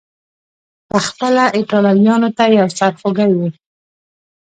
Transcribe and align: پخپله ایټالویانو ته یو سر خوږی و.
پخپله 0.89 1.45
ایټالویانو 1.57 2.29
ته 2.37 2.43
یو 2.57 2.67
سر 2.77 2.91
خوږی 2.99 3.31
و. 3.37 3.39